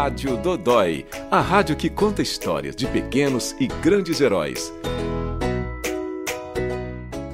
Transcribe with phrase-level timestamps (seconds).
[0.00, 4.72] Rádio Dodói, a rádio que conta histórias de pequenos e grandes heróis.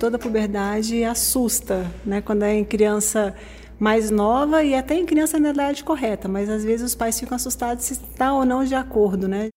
[0.00, 2.22] Toda puberdade assusta, né?
[2.22, 3.34] Quando é em criança
[3.78, 7.36] mais nova e até em criança na idade correta, mas às vezes os pais ficam
[7.36, 9.48] assustados se está ou não de acordo, né?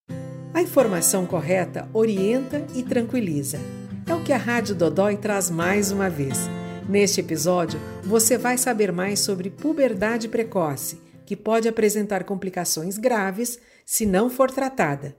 [0.54, 3.58] A informação correta orienta e tranquiliza.
[4.06, 6.50] É o que a Rádio Dodói traz mais uma vez.
[6.90, 14.06] Neste episódio, você vai saber mais sobre puberdade precoce, que pode apresentar complicações graves se
[14.06, 15.14] não for tratada.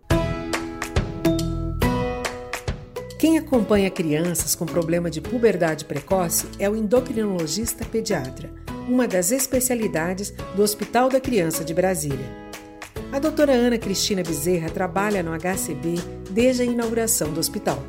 [3.18, 8.50] Quem acompanha crianças com problema de puberdade precoce é o endocrinologista pediatra,
[8.88, 12.27] uma das especialidades do Hospital da Criança de Brasília.
[13.12, 15.96] A doutora Ana Cristina Bezerra trabalha no HCB
[16.30, 17.82] desde a inauguração do hospital.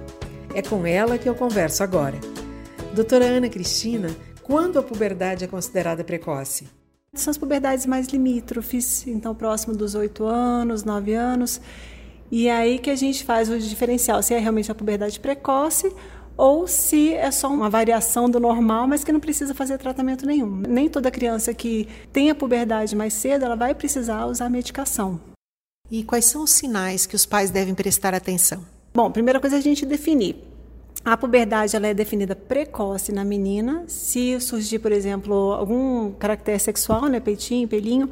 [0.54, 2.20] É com ela que eu converso agora.
[2.94, 4.10] Doutora Ana Cristina,
[4.44, 6.79] quando a puberdade é considerada precoce?
[7.14, 11.60] São as puberdades mais limítrofes, então próximo dos 8 anos, 9 anos.
[12.32, 15.92] E é aí que a gente faz o diferencial, se é realmente a puberdade precoce
[16.38, 20.56] ou se é só uma variação do normal, mas que não precisa fazer tratamento nenhum.
[20.56, 25.20] Nem toda criança que tem a puberdade mais cedo, ela vai precisar usar medicação.
[25.92, 28.64] E quais são os sinais que os pais devem prestar atenção?
[28.94, 30.49] Bom, primeira coisa é a gente definir
[31.04, 33.84] a puberdade ela é definida precoce na menina.
[33.88, 38.10] Se surgir, por exemplo, algum caractere sexual, né, peitinho, pelinho,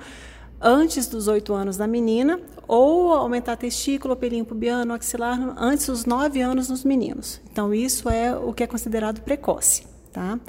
[0.62, 6.42] antes dos oito anos da menina, ou aumentar testículo, pelinho pubiano, axilar, antes dos nove
[6.42, 7.40] anos nos meninos.
[7.52, 9.84] Então, isso é o que é considerado precoce.
[10.12, 10.40] Tá?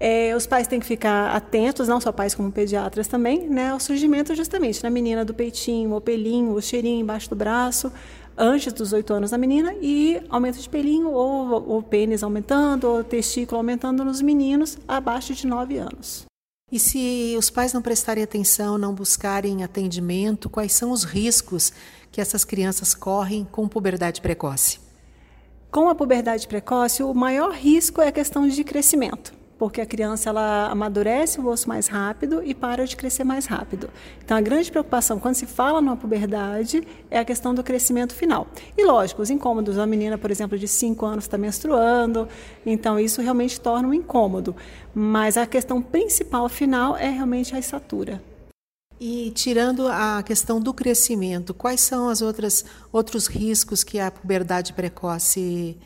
[0.00, 3.80] É, os pais têm que ficar atentos, não só pais como pediatras também, né, ao
[3.80, 7.92] surgimento justamente na menina do peitinho, o pelinho, o cheirinho embaixo do braço,
[8.38, 13.02] antes dos oito anos da menina e aumento de pelinho ou o pênis aumentando ou
[13.02, 16.24] testículo aumentando nos meninos abaixo de nove anos.
[16.70, 21.72] E se os pais não prestarem atenção, não buscarem atendimento, quais são os riscos
[22.12, 24.78] que essas crianças correm com puberdade precoce?
[25.70, 30.30] Com a puberdade precoce, o maior risco é a questão de crescimento porque a criança
[30.30, 33.90] ela amadurece o osso mais rápido e para de crescer mais rápido.
[34.24, 38.46] Então, a grande preocupação quando se fala numa puberdade é a questão do crescimento final.
[38.76, 39.76] E, lógico, os incômodos.
[39.76, 42.28] A menina, por exemplo, de 5 anos está menstruando,
[42.64, 44.54] então isso realmente torna um incômodo.
[44.94, 48.22] Mas a questão principal final é realmente a estatura.
[49.00, 55.76] E tirando a questão do crescimento, quais são os outros riscos que a puberdade precoce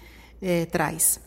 [0.40, 1.20] eh, traz?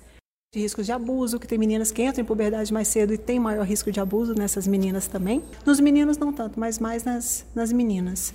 [0.56, 3.40] De riscos de abuso, que tem meninas que entram em puberdade mais cedo e tem
[3.40, 5.44] maior risco de abuso nessas meninas também.
[5.66, 8.34] Nos meninos não tanto, mas mais nas, nas meninas.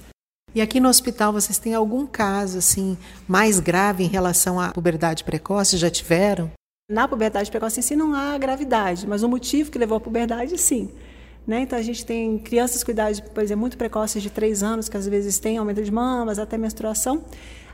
[0.54, 5.25] E aqui no hospital vocês têm algum caso assim mais grave em relação à puberdade
[5.25, 5.78] precoce?
[5.78, 6.50] Já tiveram?
[6.91, 10.58] Na puberdade precoce em si não há gravidade, mas o motivo que levou à puberdade
[10.58, 10.91] sim.
[11.47, 11.62] Né?
[11.62, 14.97] Então a gente tem crianças com idade, por exemplo, muito precoces de 3 anos, que
[14.97, 17.25] às vezes têm aumento de mamas, até menstruação.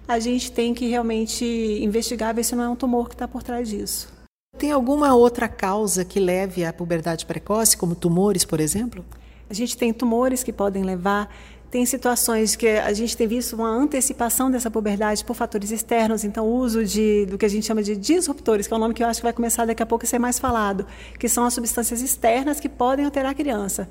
[0.07, 3.43] A gente tem que realmente investigar, ver se não é um tumor que está por
[3.43, 4.16] trás disso.
[4.59, 9.05] Tem alguma outra causa que leve à puberdade precoce, como tumores, por exemplo?
[9.51, 11.31] A gente tem tumores que podem levar,
[11.71, 16.47] tem situações que a gente tem visto uma antecipação dessa puberdade por fatores externos, então
[16.47, 19.03] o uso de, do que a gente chama de disruptores, que é um nome que
[19.03, 20.87] eu acho que vai começar daqui a pouco a ser mais falado,
[21.19, 23.87] que são as substâncias externas que podem alterar a criança.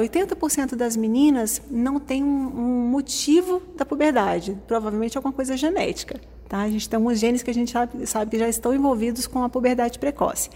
[0.00, 6.18] 80% das meninas não tem um, um motivo da puberdade, provavelmente alguma coisa genética.
[6.48, 6.62] Tá?
[6.62, 9.42] A gente tem alguns genes que a gente sabe, sabe que já estão envolvidos com
[9.42, 10.50] a puberdade precoce.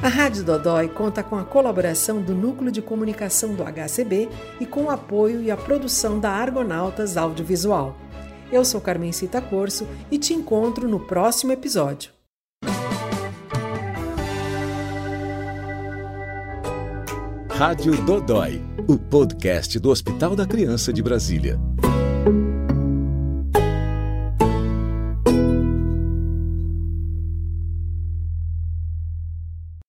[0.02, 4.84] A Rádio Dodói conta com a colaboração do Núcleo de Comunicação do HCB e com
[4.84, 7.98] o apoio e a produção da Argonautas Audiovisual.
[8.50, 12.17] Eu sou Carmencita Corso e te encontro no próximo episódio.
[17.58, 21.60] Rádio Dodói, o podcast do Hospital da Criança de Brasília.